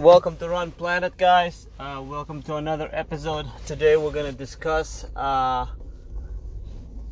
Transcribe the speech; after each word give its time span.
Welcome 0.00 0.38
to 0.38 0.48
Run 0.48 0.70
Planet, 0.70 1.14
guys. 1.18 1.68
Uh, 1.78 2.02
welcome 2.02 2.40
to 2.44 2.56
another 2.56 2.88
episode. 2.90 3.44
Today 3.66 3.98
we're 3.98 4.12
gonna 4.12 4.32
discuss 4.32 5.04
uh, 5.14 5.66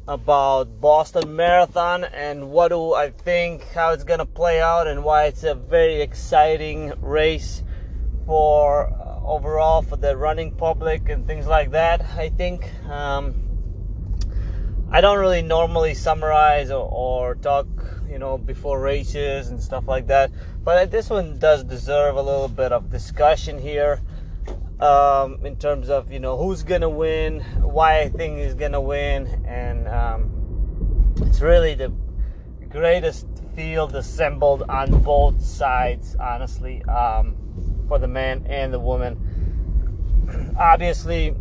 about 0.09 0.81
Boston 0.81 1.37
Marathon 1.37 2.05
and 2.05 2.51
what 2.51 2.69
do 2.69 2.95
I 2.95 3.11
think, 3.11 3.63
how 3.75 3.93
it's 3.93 4.05
gonna 4.05 4.25
play 4.25 4.63
out, 4.63 4.87
and 4.87 5.05
why 5.05 5.25
it's 5.25 5.45
a 5.45 5.55
very 5.55 6.01
exciting 6.01 6.95
race 7.03 7.63
for 8.25 8.87
uh, 8.91 9.21
overall 9.23 9.83
for 9.83 9.97
the 9.97 10.17
running 10.17 10.51
public 10.53 11.11
and 11.11 11.27
things 11.27 11.47
like 11.47 11.73
that. 11.73 12.01
I 12.17 12.31
think 12.31 12.73
um, 12.89 13.48
I 14.91 15.01
don't 15.01 15.19
really 15.19 15.43
normally 15.43 15.95
summarize 15.95 16.71
or, 16.71 16.89
or 16.91 17.35
talk, 17.35 17.67
you 18.11 18.19
know, 18.19 18.39
before 18.39 18.81
races 18.81 19.49
and 19.49 19.63
stuff 19.63 19.87
like 19.87 20.07
that 20.07 20.31
but 20.69 20.91
this 20.91 21.09
one 21.09 21.39
does 21.39 21.65
deserve 21.65 22.17
a 22.17 22.21
little 22.21 22.47
bit 22.47 22.73
of 22.73 22.91
discussion 22.91 23.59
here 23.59 24.03
um, 24.81 25.45
in 25.47 25.57
terms 25.57 25.89
of 25.89 26.13
you 26.13 26.21
know 26.21 26.37
who's 26.37 26.63
gonna 26.63 26.91
win, 26.91 27.41
why 27.63 28.01
I 28.01 28.11
think 28.11 28.39
he's 28.39 28.53
gonna 28.53 28.79
win, 28.79 29.27
and 29.47 29.89
um, 29.89 31.15
it's 31.23 31.41
really 31.41 31.75
the 31.75 31.91
greatest 32.69 33.27
field 33.57 33.95
assembled 33.95 34.63
on 34.69 35.03
both 35.03 35.41
sides, 35.41 36.15
honestly, 36.21 36.85
um, 36.85 37.35
for 37.89 37.99
the 37.99 38.09
man 38.09 38.45
and 38.47 38.71
the 38.71 38.79
woman. 38.79 39.17
Obviously, 40.59 41.35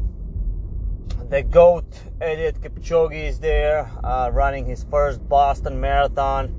the 1.29 1.43
GOAT, 1.43 1.89
Eliud 2.21 2.59
Kipchoge, 2.59 3.27
is 3.27 3.39
there 3.39 3.89
uh, 4.03 4.29
running 4.31 4.65
his 4.65 4.85
first 4.85 5.27
Boston 5.27 5.79
Marathon. 5.79 6.53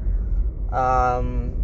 Um, 0.73 1.59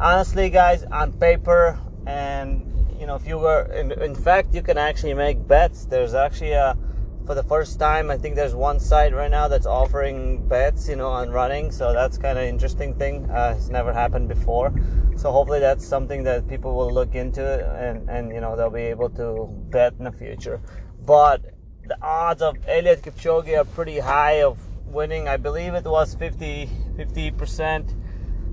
honestly 0.00 0.48
guys 0.48 0.82
on 0.84 1.12
paper 1.12 1.78
and 2.06 2.66
you 2.98 3.06
know 3.06 3.14
if 3.14 3.26
you 3.26 3.38
were 3.38 3.64
in, 3.72 3.92
in 4.00 4.14
fact 4.14 4.54
you 4.54 4.62
can 4.62 4.78
actually 4.78 5.14
make 5.14 5.46
bets. 5.46 5.84
There's 5.84 6.14
actually 6.14 6.52
a 6.52 6.76
for 7.26 7.34
the 7.34 7.42
first 7.44 7.78
time 7.78 8.10
i 8.10 8.16
think 8.16 8.34
there's 8.34 8.54
one 8.54 8.80
site 8.80 9.12
right 9.14 9.30
now 9.30 9.46
that's 9.46 9.66
offering 9.66 10.48
bets 10.48 10.88
you 10.88 10.96
know 10.96 11.08
on 11.08 11.30
running 11.30 11.70
so 11.70 11.92
that's 11.92 12.16
kind 12.16 12.38
of 12.38 12.44
interesting 12.44 12.94
thing 12.94 13.30
uh, 13.30 13.54
it's 13.56 13.68
never 13.68 13.92
happened 13.92 14.28
before. 14.28 14.72
So 15.16 15.30
hopefully 15.30 15.60
that's 15.60 15.86
something 15.86 16.24
that 16.24 16.48
people 16.48 16.74
will 16.74 16.92
look 16.92 17.14
into 17.14 17.44
and 17.76 18.08
and 18.08 18.32
you 18.32 18.40
know 18.40 18.56
they'll 18.56 18.70
be 18.70 18.88
able 18.96 19.10
to 19.10 19.48
bet 19.70 19.94
in 19.98 20.04
the 20.04 20.12
future. 20.12 20.62
But 21.04 21.42
the 21.90 21.98
odds 22.00 22.40
of 22.40 22.54
Eliud 22.66 23.02
Kipchoge 23.02 23.58
are 23.58 23.64
pretty 23.64 23.98
high 23.98 24.42
of 24.42 24.58
winning 24.86 25.28
i 25.28 25.36
believe 25.36 25.74
it 25.74 25.84
was 25.84 26.14
50 26.14 26.68
50 26.96 27.30
percent 27.32 27.94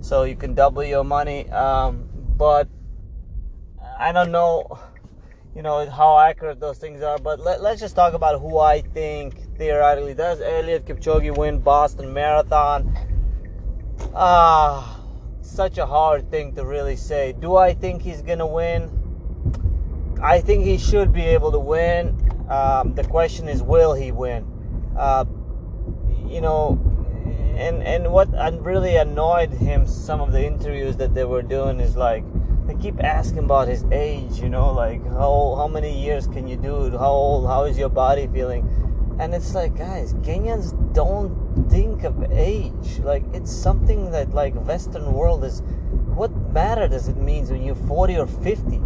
so 0.02 0.24
you 0.24 0.36
can 0.36 0.54
double 0.54 0.84
your 0.84 1.04
money. 1.04 1.50
Um, 1.50 2.08
but 2.38 2.68
I 4.00 4.12
don't 4.12 4.32
know, 4.32 4.80
you 5.56 5.62
know, 5.62 5.90
how 5.90 6.20
accurate 6.20 6.60
those 6.60 6.78
things 6.78 7.02
are. 7.02 7.18
But 7.18 7.40
let, 7.40 7.62
us 7.62 7.80
just 7.80 7.96
talk 7.96 8.14
about 8.14 8.40
who 8.40 8.60
I 8.60 8.82
think 8.82 9.58
theoretically 9.58 10.14
does 10.14 10.40
Eliud 10.40 10.82
Kipchoge 10.82 11.36
win 11.36 11.60
Boston 11.60 12.14
Marathon. 12.14 12.96
Ah, 14.14 15.02
such 15.42 15.78
a 15.78 15.86
hard 15.86 16.30
thing 16.30 16.54
to 16.56 16.66
really 16.66 16.96
say. 16.96 17.34
Do 17.34 17.56
I 17.56 17.74
think 17.74 18.02
he's 18.02 18.22
gonna 18.22 18.48
win? 18.48 18.94
I 20.22 20.40
think 20.42 20.64
he 20.64 20.78
should 20.78 21.12
be 21.12 21.22
able 21.22 21.52
to 21.52 21.60
win. 21.60 22.27
Um, 22.50 22.94
the 22.96 23.04
question 23.04 23.50
is, 23.50 23.62
will 23.62 23.94
he 23.94 24.12
win? 24.12 24.46
Uh, 24.98 25.26
you 26.28 26.42
know, 26.42 26.80
and 27.58 27.82
and 27.84 28.12
what 28.12 28.30
really 28.64 28.96
annoyed 28.98 29.52
him 29.52 29.88
some 29.88 30.22
of 30.22 30.32
the 30.32 30.46
interviews 30.46 30.96
that 30.98 31.14
they 31.14 31.26
were 31.26 31.42
doing 31.42 31.80
is 31.80 31.96
like 31.96 32.24
they 32.68 32.76
keep 32.76 33.04
asking 33.04 33.40
about 33.40 33.68
his 33.68 33.84
age 33.92 34.40
you 34.40 34.50
know 34.50 34.72
like 34.72 35.04
how 35.06 35.56
how 35.58 35.68
many 35.68 35.92
years 36.04 36.28
can 36.28 36.48
you 36.48 36.56
do 36.56 36.86
it? 36.86 36.92
How 36.92 37.12
old 37.12 37.48
how 37.48 37.64
is 37.64 37.78
your 37.78 37.90
body 37.90 38.28
feeling? 38.28 38.70
And 39.20 39.34
it's 39.34 39.56
like 39.56 39.76
guys 39.76 40.14
kenyans 40.16 40.72
don't 40.94 41.70
think 41.70 42.04
of 42.04 42.32
age. 42.32 43.00
Like 43.00 43.24
it's 43.34 43.52
something 43.52 44.12
that 44.12 44.34
like 44.34 44.54
western 44.68 45.12
world 45.14 45.44
is 45.44 45.62
what 46.16 46.32
matter 46.54 46.88
does 46.88 47.08
it 47.08 47.18
mean 47.18 47.48
when 47.48 47.64
you're 47.64 47.76
40 47.76 48.18
or 48.18 48.28
50 48.28 48.82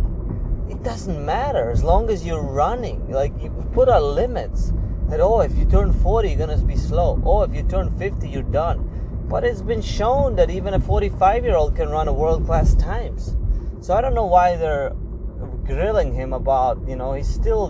it 0.72 0.82
doesn't 0.84 1.24
matter 1.26 1.70
as 1.70 1.84
long 1.84 2.10
as 2.10 2.26
you're 2.26 2.42
running. 2.42 3.12
Like 3.12 3.34
you 3.42 3.50
put 3.74 3.90
our 3.90 4.00
limits 4.02 4.72
that 5.10 5.20
oh 5.20 5.42
if 5.42 5.54
you 5.58 5.66
turn 5.66 5.92
40 5.92 6.30
you're 6.30 6.38
gonna 6.38 6.58
be 6.58 6.78
slow. 6.78 7.22
Oh 7.26 7.42
if 7.44 7.54
you 7.54 7.64
turn 7.64 7.96
50 7.98 8.30
you're 8.30 8.42
done. 8.44 8.88
But 9.28 9.44
it's 9.44 9.62
been 9.62 9.82
shown 9.82 10.36
that 10.38 10.50
even 10.50 10.74
a 10.74 10.80
45 10.80 11.44
year 11.44 11.56
old 11.56 11.76
can 11.76 11.90
run 11.90 12.08
a 12.08 12.14
world 12.14 12.46
class 12.46 12.74
times. 12.76 13.36
So 13.82 13.94
i 13.94 14.02
don't 14.02 14.16
know 14.16 14.26
why 14.26 14.56
they're 14.56 14.94
grilling 15.66 16.14
him 16.14 16.34
about 16.34 16.88
you 16.88 16.96
know 16.96 17.14
he's 17.14 17.28
still 17.28 17.68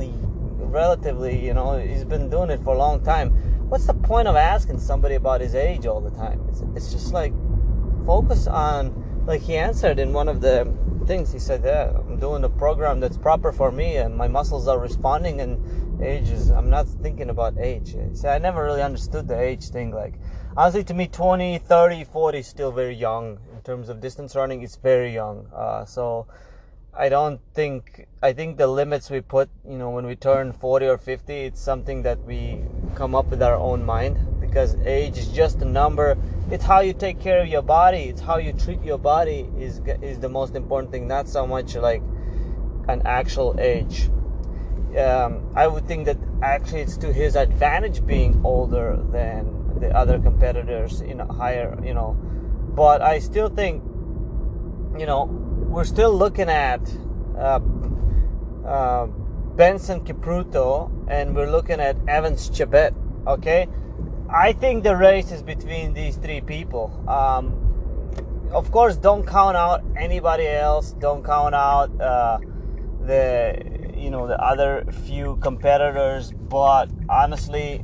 relatively 0.58 1.44
you 1.44 1.54
know 1.54 1.78
he's 1.80 2.06
been 2.06 2.30
doing 2.30 2.52
it 2.52 2.62
for 2.64 2.76
a 2.76 2.78
long 2.78 3.04
time. 3.04 3.32
What's 3.68 3.88
the 3.88 3.96
point 3.96 4.28
of 4.28 4.36
asking 4.36 4.80
somebody 4.80 5.16
about 5.16 5.42
his 5.42 5.56
age 5.56 5.88
all 5.88 6.02
the 6.02 6.12
time? 6.12 6.46
It's, 6.50 6.62
it's 6.76 6.92
just 6.92 7.14
like 7.14 7.34
focus 8.06 8.46
on 8.46 8.94
like 9.26 9.42
he 9.42 9.58
answered 9.58 9.98
in 9.98 10.14
one 10.14 10.30
of 10.30 10.40
the 10.40 10.72
things. 11.08 11.34
He 11.34 11.40
said 11.40 11.64
yeah 11.66 11.94
doing 12.22 12.44
a 12.44 12.50
program 12.50 13.00
that's 13.00 13.18
proper 13.18 13.52
for 13.52 13.72
me 13.72 13.98
and 13.98 14.16
my 14.16 14.28
muscles 14.28 14.68
are 14.68 14.80
responding 14.80 15.42
and 15.42 16.04
age 16.04 16.30
is 16.30 16.52
i'm 16.52 16.70
not 16.70 16.88
thinking 16.88 17.32
about 17.32 17.58
age. 17.58 17.96
See 18.14 18.28
i 18.28 18.38
never 18.38 18.64
really 18.64 18.84
understood 18.84 19.28
the 19.28 19.40
age 19.40 19.70
thing 19.70 19.92
like 19.92 20.14
honestly 20.56 20.84
to 20.84 20.94
me 20.94 21.08
20 21.08 21.58
30 21.58 22.04
40 22.04 22.38
is 22.38 22.48
still 22.48 22.72
very 22.72 22.94
young. 22.94 23.40
In 23.54 23.62
terms 23.64 23.90
of 23.90 24.00
distance 24.00 24.36
running 24.36 24.62
it's 24.62 24.76
very 24.76 25.12
young. 25.12 25.48
Uh, 25.54 25.84
so 25.86 26.28
i 26.94 27.08
don't 27.10 27.40
think 27.54 28.06
i 28.22 28.34
think 28.34 28.58
the 28.58 28.68
limits 28.68 29.10
we 29.10 29.22
put 29.22 29.50
you 29.68 29.78
know 29.78 29.90
when 29.90 30.06
we 30.06 30.16
turn 30.16 30.52
40 30.52 30.88
or 30.88 30.98
50 30.98 31.34
it's 31.34 31.62
something 31.62 32.04
that 32.04 32.20
we 32.26 32.62
come 32.96 33.16
up 33.16 33.28
with 33.28 33.42
our 33.42 33.56
own 33.56 33.86
mind 33.86 34.18
because 34.42 34.76
age 34.86 35.18
is 35.18 35.30
just 35.30 35.62
a 35.62 35.66
number 35.66 36.18
it's 36.52 36.64
how 36.64 36.82
you 36.82 36.94
take 36.94 37.20
care 37.20 37.42
of 37.42 37.48
your 37.48 37.62
body 37.62 38.04
it's 38.04 38.22
how 38.22 38.38
you 38.38 38.54
treat 38.54 38.82
your 38.84 38.98
body 38.98 39.50
is 39.58 39.82
is 40.02 40.20
the 40.20 40.30
most 40.30 40.56
important 40.56 40.92
thing 40.92 41.08
not 41.08 41.28
so 41.28 41.48
much 41.48 41.76
like 41.76 42.02
an 42.88 43.02
actual 43.06 43.56
age 43.60 44.10
um, 44.98 45.52
I 45.56 45.68
would 45.68 45.88
think 45.88 46.06
that 46.06 46.18
actually 46.42 46.82
it's 46.82 46.98
to 46.98 47.14
his 47.14 47.36
advantage 47.36 48.06
being 48.06 48.42
older 48.44 49.00
than 49.12 49.80
the 49.80 49.96
other 49.96 50.20
competitors 50.20 51.02
in 51.02 51.22
a 51.22 51.34
higher, 51.34 51.78
you 51.84 51.94
know. 51.94 52.14
But 52.76 53.02
I 53.02 53.20
still 53.20 53.50
think, 53.50 53.84
you 54.98 55.06
know, 55.06 55.26
we're 55.26 55.86
still 55.86 56.14
looking 56.14 56.50
at 56.50 56.82
uh, 57.38 57.60
uh, 58.66 59.06
Benson 59.56 60.04
Kipruto 60.04 60.92
and 61.10 61.36
we're 61.36 61.50
looking 61.50 61.80
at 61.80 61.96
Evans 62.08 62.50
Chebet. 62.50 62.94
Okay, 63.28 63.68
I 64.34 64.54
think 64.54 64.84
the 64.84 64.96
race 64.96 65.32
is 65.32 65.44
between 65.44 65.94
these 65.94 66.16
three 66.16 66.42
people. 66.42 67.04
Um, 67.08 67.58
of 68.54 68.72
course, 68.72 68.98
don't 68.98 69.26
count 69.28 69.58
out 69.58 69.84
anybody 69.98 70.48
else. 70.48 70.94
Don't 70.94 71.24
count 71.24 71.54
out 71.54 71.90
uh, 72.00 72.40
the 73.06 73.92
you 74.02 74.10
know 74.10 74.28
the 74.28 74.40
other 74.42 74.86
few 75.06 75.36
competitors 75.38 76.32
but 76.32 76.90
honestly 77.08 77.84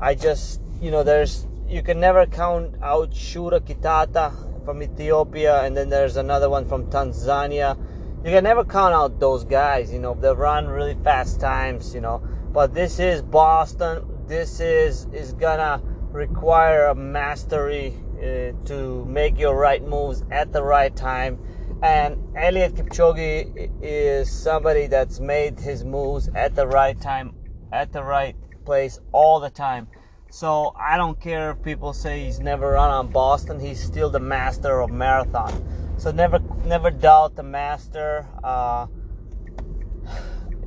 i 0.00 0.14
just 0.14 0.60
you 0.80 0.90
know 0.90 1.02
there's 1.02 1.46
you 1.68 1.82
can 1.82 2.00
never 2.00 2.26
count 2.26 2.74
out 2.82 3.10
shura 3.12 3.60
kitata 3.60 4.32
from 4.64 4.82
ethiopia 4.82 5.62
and 5.62 5.76
then 5.76 5.88
there's 5.88 6.16
another 6.16 6.50
one 6.50 6.66
from 6.68 6.86
tanzania 6.86 7.78
you 8.24 8.30
can 8.30 8.44
never 8.44 8.64
count 8.64 8.92
out 8.92 9.20
those 9.20 9.44
guys 9.44 9.92
you 9.92 9.98
know 9.98 10.14
they 10.14 10.32
run 10.32 10.66
really 10.66 10.96
fast 11.04 11.40
times 11.40 11.94
you 11.94 12.00
know 12.00 12.20
but 12.52 12.74
this 12.74 12.98
is 12.98 13.22
boston 13.22 14.04
this 14.30 14.60
is 14.60 15.08
is 15.12 15.32
gonna 15.32 15.82
require 16.12 16.86
a 16.86 16.94
mastery 16.94 17.92
uh, 18.18 18.52
to 18.64 19.04
make 19.06 19.36
your 19.36 19.56
right 19.56 19.84
moves 19.84 20.22
at 20.30 20.52
the 20.52 20.62
right 20.62 20.94
time 20.94 21.36
and 21.82 22.16
Eliud 22.36 22.74
Kipchoge 22.76 23.72
is 23.82 24.30
somebody 24.30 24.86
that's 24.86 25.18
made 25.18 25.58
his 25.58 25.82
moves 25.84 26.28
at 26.34 26.54
the 26.54 26.66
right 26.66 27.00
time, 27.00 27.34
at 27.72 27.90
the 27.92 28.04
right 28.04 28.36
place 28.64 29.00
all 29.12 29.40
the 29.40 29.50
time. 29.50 29.88
So 30.30 30.74
I 30.78 30.96
don't 30.96 31.18
care 31.20 31.52
if 31.52 31.62
people 31.62 31.92
say 31.92 32.24
he's 32.24 32.38
never 32.38 32.72
run 32.72 32.90
on 32.90 33.08
Boston, 33.08 33.58
he's 33.58 33.82
still 33.82 34.10
the 34.10 34.20
master 34.20 34.80
of 34.80 34.90
marathon. 34.90 35.52
So 35.96 36.12
never 36.12 36.38
never 36.64 36.90
doubt 36.90 37.34
the 37.34 37.42
master. 37.42 38.28
Uh, 38.44 38.86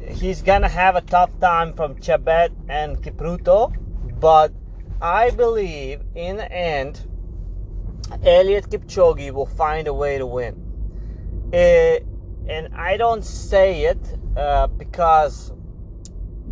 he's 0.08 0.42
gonna 0.42 0.70
have 0.70 0.96
a 0.96 1.02
tough 1.02 1.32
time 1.40 1.74
from 1.74 1.96
Chebet 1.96 2.52
and 2.68 3.02
Kipruto, 3.02 3.74
but 4.20 4.52
I 5.02 5.32
believe 5.32 6.02
in 6.16 6.38
the 6.38 6.52
end, 6.52 7.06
Eliud 8.24 8.68
Kipchoge 8.68 9.32
will 9.32 9.46
find 9.46 9.88
a 9.88 9.94
way 9.94 10.18
to 10.18 10.26
win. 10.26 10.56
Uh, 11.54 12.00
and 12.48 12.74
I 12.76 12.98
don't 12.98 13.24
say 13.24 13.84
it 13.84 14.00
uh, 14.36 14.68
because 14.68 15.52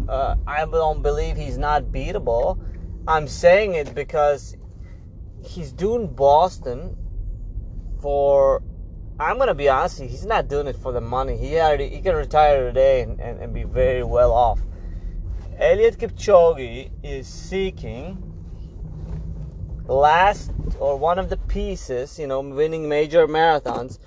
uh, 0.07 0.36
I 0.47 0.65
don't 0.65 1.01
believe 1.01 1.38
he's 1.38 1.57
not 1.57 1.83
beatable. 1.86 2.59
I'm 3.07 3.27
saying 3.27 3.75
it 3.75 3.94
because 3.95 4.56
he's 5.44 5.71
doing 5.71 6.07
Boston 6.07 6.95
for 8.01 8.62
I'm 9.21 9.38
gonna 9.38 9.53
be 9.53 9.69
honest, 9.69 10.01
he's 10.01 10.25
not 10.25 10.47
doing 10.47 10.65
it 10.65 10.75
for 10.75 10.91
the 10.91 11.00
money. 11.00 11.38
He 11.38 11.59
already 11.59 11.89
he 11.89 12.01
can 12.01 12.15
retire 12.15 12.65
today 12.65 13.01
and, 13.01 13.19
and, 13.19 13.39
and 13.39 13.53
be 13.53 13.62
very 13.62 14.01
well 14.01 14.31
off. 14.31 14.59
Eliud 15.62 15.97
Kipchoge 15.97 16.89
is 17.03 17.27
seeking 17.27 18.18
last 19.85 20.51
or 20.79 20.97
one 20.97 21.19
of 21.19 21.29
the 21.29 21.38
pieces, 21.38 22.18
you 22.18 22.25
know, 22.25 22.41
winning 22.41 22.89
major 22.89 23.27
marathons, 23.27 24.00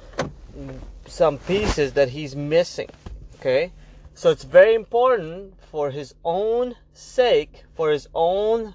some 1.06 1.38
pieces 1.38 1.92
that 1.92 2.08
he's 2.08 2.34
missing. 2.34 2.88
Okay, 3.36 3.72
so 4.14 4.30
it's 4.30 4.42
very 4.42 4.74
important 4.74 5.54
for 5.70 5.92
his 5.92 6.12
own 6.24 6.74
sake, 6.92 7.62
for 7.76 7.92
his 7.92 8.08
own 8.16 8.74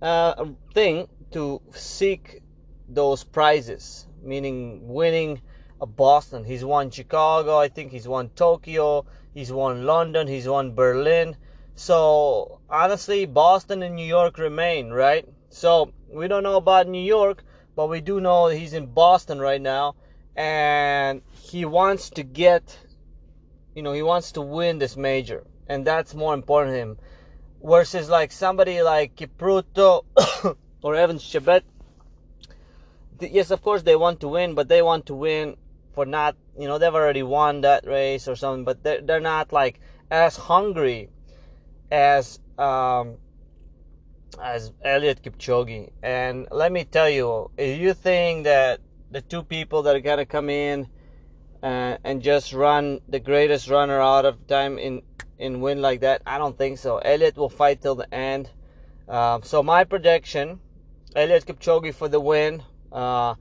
uh, 0.00 0.44
thing, 0.74 1.06
to 1.30 1.62
seek 1.70 2.42
those 2.88 3.22
prizes, 3.22 4.08
meaning 4.24 4.80
winning 4.88 5.40
Boston. 5.86 6.44
He's 6.44 6.64
won 6.64 6.90
Chicago, 6.90 7.58
I 7.58 7.68
think 7.68 7.92
he's 7.92 8.08
won 8.08 8.30
Tokyo, 8.30 9.04
he's 9.34 9.52
won 9.52 9.84
London, 9.84 10.26
he's 10.26 10.48
won 10.48 10.74
Berlin. 10.74 11.36
So 11.74 12.60
honestly, 12.68 13.26
Boston 13.26 13.82
and 13.82 13.96
New 13.96 14.06
York 14.06 14.38
remain, 14.38 14.90
right? 14.90 15.26
So 15.50 15.92
we 16.08 16.28
don't 16.28 16.42
know 16.42 16.56
about 16.56 16.88
New 16.88 17.02
York, 17.02 17.44
but 17.74 17.88
we 17.88 18.00
do 18.00 18.20
know 18.20 18.46
he's 18.48 18.74
in 18.74 18.86
Boston 18.86 19.40
right 19.40 19.60
now, 19.60 19.94
and 20.36 21.22
he 21.32 21.64
wants 21.64 22.10
to 22.10 22.22
get, 22.22 22.78
you 23.74 23.82
know, 23.82 23.92
he 23.92 24.02
wants 24.02 24.32
to 24.32 24.42
win 24.42 24.78
this 24.78 24.96
major, 24.96 25.44
and 25.68 25.86
that's 25.86 26.14
more 26.14 26.34
important 26.34 26.74
to 26.74 26.78
him. 26.78 26.98
Versus 27.62 28.08
like 28.08 28.32
somebody 28.32 28.82
like 28.82 29.14
Kipruto 29.16 30.04
or 30.82 30.94
Evans 30.96 31.22
Chebet, 31.22 31.62
yes, 33.20 33.50
of 33.50 33.62
course 33.62 33.82
they 33.82 33.96
want 33.96 34.20
to 34.20 34.28
win, 34.28 34.54
but 34.54 34.68
they 34.68 34.82
want 34.82 35.06
to 35.06 35.14
win 35.14 35.56
for 35.94 36.06
not, 36.06 36.36
you 36.58 36.66
know, 36.66 36.78
they've 36.78 36.94
already 36.94 37.22
won 37.22 37.60
that 37.62 37.86
race 37.86 38.28
or 38.28 38.36
something, 38.36 38.64
but 38.64 38.82
they're, 38.82 39.00
they're 39.00 39.20
not 39.20 39.52
like 39.52 39.80
as 40.10 40.36
hungry 40.36 41.10
as 41.90 42.38
um, 42.58 43.16
as 44.40 44.72
Eliud 44.84 45.22
Kipchoge. 45.22 45.90
And 46.02 46.48
let 46.50 46.72
me 46.72 46.84
tell 46.84 47.08
you, 47.08 47.50
if 47.56 47.78
you 47.78 47.94
think 47.94 48.44
that 48.44 48.80
the 49.10 49.20
two 49.20 49.42
people 49.42 49.82
that 49.82 49.94
are 49.94 50.00
gonna 50.00 50.26
come 50.26 50.48
in 50.48 50.88
uh, 51.62 51.98
and 52.02 52.22
just 52.22 52.52
run 52.52 53.00
the 53.08 53.20
greatest 53.20 53.68
runner 53.68 54.00
out 54.00 54.24
of 54.24 54.46
time 54.46 54.78
in 54.78 55.02
in 55.38 55.60
win 55.60 55.82
like 55.82 56.00
that, 56.00 56.22
I 56.26 56.38
don't 56.38 56.56
think 56.56 56.78
so. 56.78 57.00
Eliud 57.04 57.36
will 57.36 57.50
fight 57.50 57.82
till 57.82 57.94
the 57.94 58.12
end. 58.14 58.50
Uh, 59.08 59.40
so 59.42 59.62
my 59.62 59.84
prediction, 59.84 60.60
Eliud 61.14 61.44
Kipchoge 61.44 61.94
for 61.94 62.08
the 62.08 62.20
win. 62.20 62.62
Uh, 62.90 63.34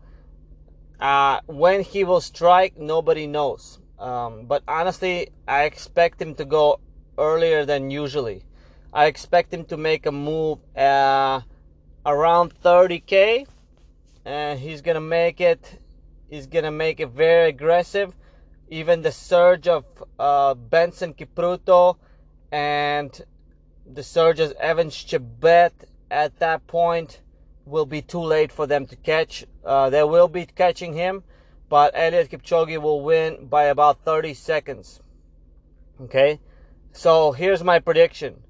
uh, 1.01 1.41
when 1.47 1.81
he 1.81 2.03
will 2.03 2.21
strike, 2.21 2.77
nobody 2.77 3.25
knows. 3.25 3.79
Um, 3.97 4.45
but 4.45 4.63
honestly, 4.67 5.29
I 5.47 5.63
expect 5.63 6.21
him 6.21 6.35
to 6.35 6.45
go 6.45 6.79
earlier 7.17 7.65
than 7.65 7.89
usually. 7.89 8.43
I 8.93 9.05
expect 9.05 9.53
him 9.53 9.65
to 9.65 9.77
make 9.77 10.05
a 10.05 10.11
move 10.11 10.59
uh, 10.75 11.41
around 12.05 12.53
30k, 12.63 13.47
and 14.25 14.59
he's 14.59 14.81
gonna 14.81 15.01
make 15.01 15.41
it. 15.41 15.79
He's 16.29 16.47
gonna 16.47 16.71
make 16.71 16.99
it 16.99 17.09
very 17.09 17.49
aggressive. 17.49 18.13
Even 18.69 19.01
the 19.01 19.11
surge 19.11 19.67
of 19.67 19.85
uh, 20.19 20.53
Benson 20.53 21.13
Kipruto 21.13 21.97
and 22.51 23.21
the 23.91 24.03
surge 24.03 24.39
of 24.39 24.51
Evans 24.53 24.95
Chebet 24.95 25.71
at 26.09 26.37
that 26.39 26.67
point 26.67 27.21
will 27.65 27.85
be 27.85 28.01
too 28.01 28.21
late 28.21 28.51
for 28.51 28.67
them 28.67 28.85
to 28.87 28.95
catch. 28.95 29.45
Uh, 29.63 29.89
they 29.89 30.03
will 30.03 30.27
be 30.27 30.45
catching 30.45 30.93
him, 30.93 31.23
but 31.69 31.93
Eliud 31.95 32.29
Kipchoge 32.29 32.81
will 32.81 33.01
win 33.01 33.47
by 33.47 33.65
about 33.65 34.03
30 34.03 34.33
seconds. 34.33 34.99
Okay, 36.01 36.39
so 36.91 37.31
here's 37.31 37.63
my 37.63 37.79
prediction. 37.79 38.41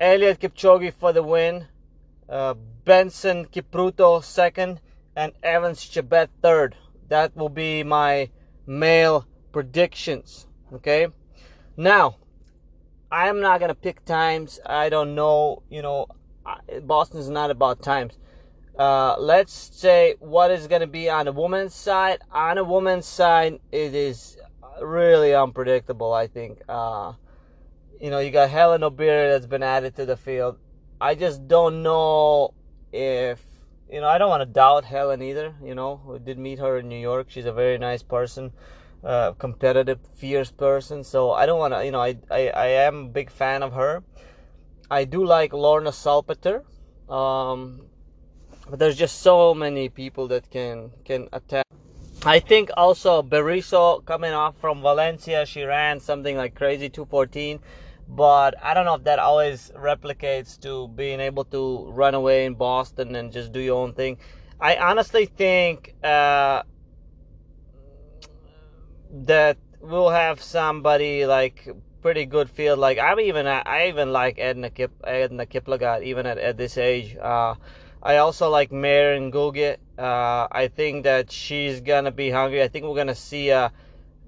Eliud 0.00 0.38
Kipchoge 0.38 0.92
for 0.92 1.12
the 1.12 1.22
win, 1.22 1.66
uh, 2.28 2.54
Benson 2.84 3.46
Kipruto 3.46 4.22
second, 4.22 4.80
and 5.14 5.32
Evans 5.42 5.80
Chebet 5.80 6.28
third. 6.42 6.74
That 7.08 7.36
will 7.36 7.48
be 7.48 7.84
my 7.84 8.30
male 8.66 9.26
predictions. 9.52 10.46
Okay. 10.72 11.08
Now, 11.76 12.16
I 13.10 13.28
am 13.28 13.40
not 13.40 13.60
gonna 13.60 13.74
pick 13.74 14.04
times. 14.04 14.58
I 14.64 14.88
don't 14.88 15.14
know. 15.14 15.62
You 15.68 15.82
know, 15.82 16.06
Boston 16.82 17.20
is 17.20 17.28
not 17.28 17.50
about 17.50 17.82
times. 17.82 18.18
Uh, 18.78 19.16
let's 19.18 19.52
say 19.52 20.14
what 20.18 20.50
is 20.50 20.66
gonna 20.66 20.86
be 20.86 21.10
on 21.10 21.26
the 21.26 21.32
woman's 21.32 21.74
side. 21.74 22.20
On 22.30 22.56
the 22.56 22.64
woman's 22.64 23.06
side, 23.06 23.60
it 23.70 23.94
is 23.94 24.36
really 24.80 25.34
unpredictable. 25.34 26.12
I 26.12 26.26
think. 26.26 26.60
Uh, 26.68 27.12
you 28.00 28.10
know, 28.10 28.18
you 28.18 28.30
got 28.30 28.50
Hellen 28.50 28.80
Obiri 28.80 29.30
that's 29.30 29.46
been 29.46 29.62
added 29.62 29.94
to 29.96 30.06
the 30.06 30.16
field. 30.16 30.58
I 31.00 31.14
just 31.14 31.46
don't 31.46 31.82
know 31.82 32.54
if 32.92 33.40
you 33.90 34.00
know. 34.00 34.08
I 34.08 34.18
don't 34.18 34.30
want 34.30 34.40
to 34.40 34.46
doubt 34.46 34.84
Helen 34.84 35.22
either. 35.22 35.54
You 35.62 35.74
know, 35.74 36.00
we 36.04 36.18
did 36.18 36.38
meet 36.38 36.58
her 36.58 36.78
in 36.78 36.88
New 36.88 36.98
York. 36.98 37.26
She's 37.30 37.46
a 37.46 37.52
very 37.52 37.78
nice 37.78 38.02
person 38.02 38.52
uh, 39.04 39.32
competitive, 39.32 39.98
fierce 40.14 40.50
person. 40.50 41.04
So 41.04 41.32
I 41.32 41.46
don't 41.46 41.58
want 41.58 41.74
to, 41.74 41.84
you 41.84 41.90
know, 41.90 42.00
I, 42.00 42.16
I, 42.30 42.48
I 42.48 42.66
am 42.86 43.06
a 43.06 43.08
big 43.08 43.30
fan 43.30 43.62
of 43.62 43.72
her. 43.72 44.02
I 44.90 45.04
do 45.04 45.24
like 45.24 45.52
Lonah 45.52 45.92
Salpeter. 45.92 46.64
Um, 47.08 47.86
but 48.68 48.78
there's 48.78 48.96
just 48.96 49.20
so 49.22 49.54
many 49.54 49.88
people 49.88 50.28
that 50.28 50.50
can 50.50 50.90
can 51.04 51.28
attack. 51.32 51.66
I 52.24 52.38
think 52.38 52.70
also 52.76 53.22
Beriso 53.22 54.04
coming 54.04 54.32
off 54.32 54.54
from 54.60 54.80
Valencia, 54.80 55.44
she 55.44 55.64
ran 55.64 55.98
something 55.98 56.36
like 56.36 56.54
crazy 56.54 56.88
214, 56.88 57.58
but 58.08 58.54
I 58.62 58.74
don't 58.74 58.84
know 58.84 58.94
if 58.94 59.04
that 59.04 59.18
always 59.18 59.72
replicates 59.76 60.60
to 60.60 60.86
being 60.88 61.18
able 61.18 61.44
to 61.46 61.90
run 61.90 62.14
away 62.14 62.44
in 62.44 62.54
Boston 62.54 63.16
and 63.16 63.32
just 63.32 63.52
do 63.52 63.58
your 63.58 63.82
own 63.82 63.92
thing. 63.94 64.18
I 64.60 64.76
honestly 64.76 65.26
think 65.26 65.96
uh, 66.04 66.62
that 69.10 69.58
we'll 69.80 70.10
have 70.10 70.40
somebody 70.40 71.26
like 71.26 71.68
pretty 72.00 72.26
good 72.26 72.48
field. 72.48 72.78
Like 72.78 72.98
I'm 72.98 73.18
even 73.18 73.48
I 73.48 73.88
even 73.88 74.12
like 74.12 74.38
Edna 74.38 74.70
Kip 74.70 74.92
Edna 75.04 75.46
Kiplagat 75.46 76.04
even 76.04 76.26
at, 76.26 76.38
at 76.38 76.56
this 76.56 76.78
age. 76.78 77.16
Uh, 77.16 77.54
I 78.04 78.16
also 78.16 78.50
like 78.50 78.72
Mary 78.72 79.20
Ngugi. 79.20 79.76
Uh, 79.96 80.48
I 80.50 80.66
think 80.66 81.04
that 81.04 81.30
she's 81.30 81.80
gonna 81.80 82.10
be 82.10 82.30
hungry. 82.30 82.60
I 82.60 82.66
think 82.66 82.84
we're 82.84 82.96
gonna 82.96 83.14
see 83.14 83.50
a. 83.50 83.70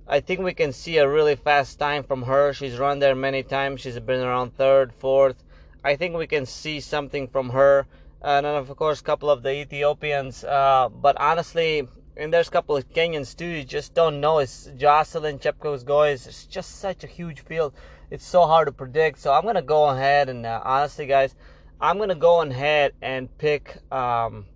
I 0.07 0.21
think 0.21 0.41
we 0.43 0.55
can 0.55 0.73
see 0.73 0.99
a 0.99 1.09
really 1.09 1.35
fast 1.35 1.81
time 1.81 2.05
from 2.05 2.23
her. 2.23 2.53
She's 2.53 2.79
run 2.79 3.01
there 3.01 3.17
many 3.17 3.43
times. 3.43 3.81
She's 3.81 3.99
been 3.99 4.21
around 4.21 4.55
third, 4.55 4.93
fourth. 4.93 5.43
I 5.83 5.97
think 5.97 6.15
we 6.15 6.29
can 6.29 6.47
see 6.47 6.79
something 6.79 7.27
from 7.27 7.51
her. 7.51 7.87
And 8.23 8.47
then 8.47 8.55
of 8.55 8.75
course, 8.77 9.01
a 9.01 9.05
couple 9.05 9.29
of 9.29 9.43
the 9.43 9.51
Ethiopians. 9.51 10.45
Uh, 10.45 10.89
but 10.89 11.17
honestly, 11.19 11.89
and 12.17 12.33
there's 12.33 12.47
a 12.47 12.53
couple 12.53 12.77
of 12.77 12.89
Kenyans 12.91 13.37
too. 13.37 13.47
You 13.47 13.65
just 13.65 13.93
don't 13.93 14.21
know. 14.21 14.39
It's 14.39 14.69
Joyciline 14.79 15.41
Jepkosgei. 15.41 16.13
It's 16.13 16.47
just 16.47 16.79
such 16.79 17.03
a 17.03 17.09
huge 17.09 17.41
field. 17.41 17.75
It's 18.11 18.25
so 18.25 18.47
hard 18.47 18.69
to 18.69 18.73
predict. 18.73 19.19
So 19.19 19.33
I'm 19.33 19.45
gonna 19.45 19.63
go 19.63 19.87
ahead 19.87 20.29
and 20.29 20.47
uh, 20.47 20.61
honestly, 20.65 21.07
guys, 21.07 21.35
I'm 21.81 21.99
gonna 21.99 22.15
go 22.15 22.41
ahead 22.43 22.93
and 23.03 23.37
pick. 23.39 23.79
Um, 23.93 24.47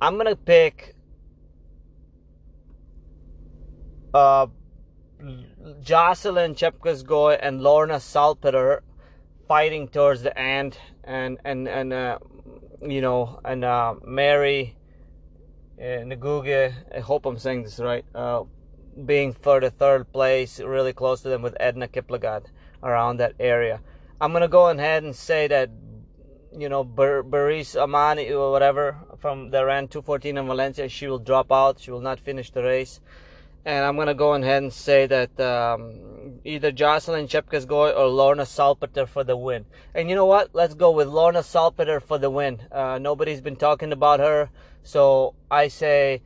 I'm 0.00 0.16
gonna 0.16 0.36
pick. 0.36 0.94
Uh, 4.12 4.46
Joyciline 5.82 6.54
Jepkosgei 6.54 7.38
and 7.40 7.60
Lonah 7.60 8.00
Salpeter 8.00 8.82
fighting 9.48 9.88
towards 9.88 10.22
the 10.22 10.38
end, 10.38 10.78
and 11.04 11.38
and 11.44 11.66
and 11.68 11.92
uh, 11.92 12.18
you 12.82 13.00
know, 13.00 13.40
and 13.44 13.64
uh, 13.64 13.94
Mary 14.04 14.76
uh, 15.78 16.04
Ngugi, 16.04 16.72
I 16.94 17.00
hope 17.00 17.26
I'm 17.26 17.38
saying 17.38 17.64
this 17.64 17.78
right, 17.78 18.04
uh, 18.14 18.44
being 19.06 19.32
for 19.32 19.60
the 19.60 19.70
third 19.70 20.12
place, 20.12 20.60
really 20.60 20.92
close 20.92 21.22
to 21.22 21.28
them 21.28 21.42
with 21.42 21.56
Edna 21.58 21.88
Kiplagat 21.88 22.46
around 22.82 23.16
that 23.18 23.34
area. 23.40 23.80
I'm 24.20 24.32
gonna 24.32 24.48
go 24.48 24.68
ahead 24.68 25.02
and 25.02 25.14
say 25.14 25.48
that, 25.48 25.70
you 26.56 26.68
know, 26.68 26.84
Bar- 26.84 27.24
Baris 27.24 27.76
Amani 27.76 28.30
or 28.32 28.52
whatever 28.52 28.96
from 29.18 29.50
the 29.50 29.64
ran 29.64 29.88
214 29.88 30.38
in 30.38 30.46
Valencia, 30.46 30.88
she 30.88 31.08
will 31.08 31.18
drop 31.18 31.50
out. 31.50 31.80
She 31.80 31.90
will 31.90 32.00
not 32.00 32.20
finish 32.20 32.50
the 32.50 32.62
race. 32.62 33.00
And 33.64 33.84
I'm 33.84 33.96
gonna 33.96 34.14
go 34.14 34.34
ahead 34.34 34.62
and 34.62 34.72
say 34.72 35.06
that 35.06 35.40
um, 35.40 36.40
either 36.44 36.70
Joyciline 36.70 37.28
Jepkosgei 37.28 37.96
or 37.96 38.06
Lonah 38.08 38.46
Salpeter 38.46 39.06
for 39.06 39.24
the 39.24 39.36
win. 39.36 39.64
And 39.94 40.08
you 40.08 40.14
know 40.14 40.26
what? 40.26 40.50
Let's 40.54 40.74
go 40.74 40.92
with 40.92 41.08
Lonah 41.08 41.42
Salpeter 41.42 41.98
for 41.98 42.18
the 42.18 42.30
win. 42.30 42.60
Uh, 42.70 42.98
nobody's 42.98 43.40
been 43.40 43.56
talking 43.56 43.92
about 43.92 44.20
her. 44.20 44.50
So 44.84 45.34
I 45.50 45.68
say 45.68 46.22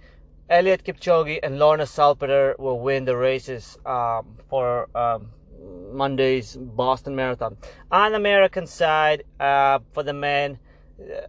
Eliud 0.50 0.82
Kipchoge 0.82 1.38
and 1.42 1.58
Lonah 1.58 1.86
Salpeter 1.86 2.54
will 2.58 2.80
win 2.80 3.06
the 3.06 3.16
races 3.16 3.78
um, 3.86 4.36
for 4.50 4.88
um, 4.96 5.30
Monday's 5.92 6.56
Boston 6.56 7.16
Marathon. 7.16 7.56
On 7.90 8.12
the 8.12 8.16
American 8.16 8.66
side, 8.66 9.24
uh, 9.40 9.78
for 9.92 10.02
the 10.02 10.12
men, 10.12 10.58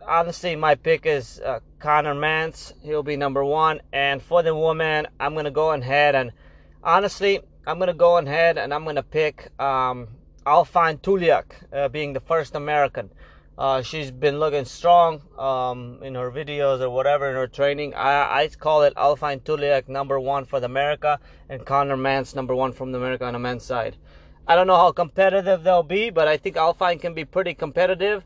honestly, 0.06 0.56
my 0.56 0.76
pick 0.76 1.06
is 1.06 1.40
uh, 1.40 1.60
Conner 1.80 2.16
Mantz. 2.16 2.74
He'll 2.82 3.04
be 3.04 3.18
number 3.18 3.44
one. 3.44 3.82
And 3.94 4.22
for 4.22 4.44
the 4.44 4.56
woman, 4.56 5.08
I'm 5.20 5.36
gonna 5.36 5.52
go 5.52 5.72
ahead 5.72 6.16
and 6.16 6.32
honestly, 6.84 7.42
I'm 7.68 7.80
gonna 7.80 7.94
go 7.94 8.18
ahead 8.18 8.58
and 8.58 8.74
I'm 8.74 8.86
gonna 8.86 9.04
pick 9.04 9.50
um, 9.60 10.08
Aliphine 10.46 11.00
Tuliamuk, 11.00 11.52
uh, 11.72 11.88
being 11.90 12.14
the 12.14 12.20
first 12.20 12.56
American. 12.56 13.10
Uh, 13.58 13.82
she's 13.82 14.10
been 14.10 14.40
looking 14.40 14.64
strong 14.64 15.22
um, 15.38 16.00
in 16.02 16.16
her 16.16 16.32
videos 16.32 16.80
or 16.80 16.90
whatever 16.90 17.30
in 17.30 17.36
her 17.36 17.48
training. 17.48 17.94
I, 17.94 18.44
I 18.44 18.48
call 18.48 18.84
it 18.84 18.96
Aliphine 18.96 19.42
Tuliamuk 19.42 19.90
number 19.90 20.20
one 20.20 20.46
for 20.46 20.60
the 20.60 20.66
America 20.66 21.20
and 21.50 21.66
Conner 21.66 21.98
Mantz 21.98 22.34
number 22.34 22.56
one 22.56 22.72
from 22.72 22.94
the 22.94 22.98
America 22.98 23.26
on 23.26 23.34
the 23.34 23.40
men's 23.40 23.66
side. 23.66 23.98
I 24.50 24.56
don't 24.56 24.66
know 24.66 24.78
how 24.78 24.92
competitive 24.92 25.64
they'll 25.64 25.84
be, 25.84 26.10
but 26.10 26.28
I 26.28 26.36
think 26.36 26.56
Aliphine 26.56 27.00
can 27.00 27.14
be 27.14 27.24
pretty 27.24 27.54
competitive. 27.54 28.24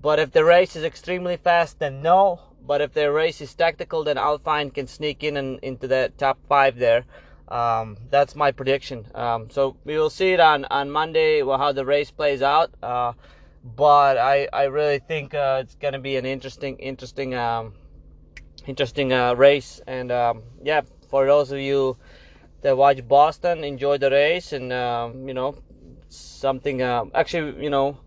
But 0.00 0.18
if 0.18 0.32
the 0.32 0.42
race 0.42 0.74
is 0.74 0.84
extremely 0.84 1.36
fast, 1.36 1.78
then 1.78 2.00
no. 2.00 2.40
But 2.66 2.80
if 2.80 2.94
the 2.94 3.12
race 3.12 3.42
is 3.42 3.54
tactical, 3.54 4.02
then 4.02 4.16
Aliphine 4.16 4.72
can 4.72 4.86
sneak 4.86 5.22
in 5.22 5.36
and 5.36 5.58
into 5.60 5.86
the 5.86 6.10
top 6.16 6.38
five 6.48 6.78
there. 6.78 7.04
Um, 7.48 7.98
that's 8.08 8.34
my 8.34 8.52
prediction. 8.52 9.06
Um, 9.14 9.50
so 9.50 9.76
we 9.84 9.98
will 9.98 10.08
see 10.08 10.32
it 10.32 10.40
on, 10.40 10.64
on 10.70 10.90
Monday 10.90 11.42
well, 11.42 11.58
how 11.58 11.72
the 11.72 11.84
race 11.84 12.10
plays 12.10 12.40
out. 12.40 12.70
Uh, 12.82 13.12
but 13.62 14.16
I, 14.16 14.48
I 14.54 14.64
really 14.64 15.00
think 15.00 15.34
uh, 15.34 15.58
it's 15.62 15.74
going 15.74 15.92
to 15.92 15.98
be 15.98 16.16
an 16.16 16.24
interesting 16.24 16.78
interesting 16.78 17.34
um, 17.34 17.74
interesting 18.66 19.12
uh, 19.12 19.34
race 19.34 19.82
and 19.86 20.10
um, 20.10 20.42
yeah 20.62 20.80
for 21.10 21.26
those 21.26 21.50
of 21.52 21.58
you 21.58 21.98
that 22.62 22.76
watch 22.76 23.06
Boston 23.06 23.64
enjoy 23.64 23.98
the 23.98 24.10
race 24.10 24.52
and 24.52 24.72
um, 24.72 25.26
you 25.28 25.34
know 25.34 25.56
something 26.08 26.82
uh, 26.82 27.04
actually 27.14 27.62
you 27.62 27.70
know 27.70 27.98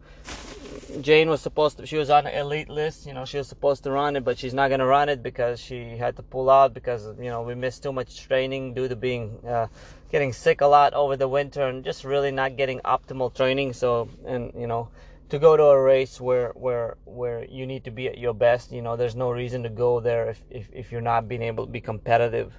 Jane 1.01 1.29
was 1.29 1.41
supposed 1.41 1.77
to 1.77 1.85
she 1.85 1.97
was 1.97 2.09
on 2.09 2.27
elite 2.27 2.69
list 2.69 3.05
you 3.07 3.13
know 3.13 3.25
she 3.25 3.37
was 3.37 3.47
supposed 3.47 3.83
to 3.83 3.91
run 3.91 4.15
it 4.15 4.23
but 4.23 4.37
she's 4.37 4.53
not 4.53 4.69
gonna 4.69 4.85
run 4.85 5.09
it 5.09 5.23
because 5.23 5.59
she 5.59 5.97
had 5.97 6.15
to 6.17 6.23
pull 6.23 6.49
out 6.49 6.73
because 6.73 7.07
you 7.17 7.29
know 7.29 7.41
we 7.41 7.55
missed 7.55 7.81
too 7.83 7.91
much 7.91 8.21
training 8.27 8.73
due 8.73 8.87
to 8.87 8.95
being 8.95 9.39
uh, 9.47 9.67
getting 10.11 10.31
sick 10.31 10.61
a 10.61 10.67
lot 10.67 10.93
over 10.93 11.17
the 11.17 11.27
winter 11.27 11.63
and 11.63 11.83
just 11.83 12.03
really 12.03 12.31
not 12.31 12.55
getting 12.55 12.79
optimal 12.81 13.33
training. 13.33 13.73
So 13.73 14.07
and 14.25 14.53
you 14.55 14.67
know 14.67 14.89
to 15.29 15.39
go 15.39 15.57
to 15.57 15.63
a 15.63 15.81
race 15.81 16.21
where 16.21 16.51
where 16.53 16.97
where 17.05 17.43
you 17.45 17.65
need 17.65 17.83
to 17.85 17.91
be 17.91 18.07
at 18.07 18.19
your 18.19 18.35
best 18.35 18.71
you 18.71 18.83
know 18.83 18.95
there's 18.95 19.15
no 19.15 19.31
reason 19.31 19.63
to 19.63 19.69
go 19.69 19.99
there 19.99 20.29
if 20.29 20.43
if, 20.51 20.69
if 20.71 20.91
you're 20.91 21.01
not 21.01 21.27
being 21.27 21.41
able 21.41 21.65
to 21.65 21.71
be 21.71 21.81
competitive 21.81 22.53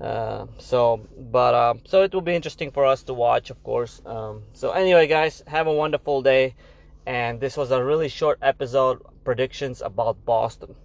uh, 0.00 0.46
so 0.58 1.06
but 1.18 1.54
uh, 1.54 1.74
so 1.84 2.02
it 2.02 2.12
will 2.12 2.20
be 2.22 2.34
interesting 2.34 2.70
for 2.70 2.86
us 2.86 3.02
to 3.04 3.14
watch 3.14 3.50
of 3.50 3.62
course. 3.62 4.02
Um, 4.06 4.42
so 4.52 4.70
anyway 4.70 5.06
guys 5.06 5.42
have 5.46 5.66
a 5.66 5.72
wonderful 5.72 6.22
day. 6.22 6.54
And 7.06 7.40
this 7.40 7.56
was 7.56 7.70
a 7.70 7.82
really 7.82 8.08
short 8.08 8.38
episode 8.42 9.02
predictions 9.24 9.82
about 9.82 10.24
boston 10.24 10.76